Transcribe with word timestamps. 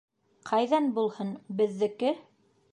—Ҡайҙан 0.51 0.89
булһын, 0.97 1.35
беҙҙеке. 1.61 2.15